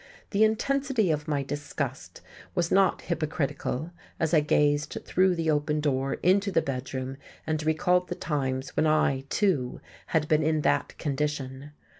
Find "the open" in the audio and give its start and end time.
5.35-5.79